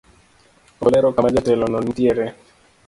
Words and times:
Ok 0.79 0.81
olero 0.87 1.09
kama 1.15 1.33
jatelono 1.35 1.77
nitiere. 1.81 2.25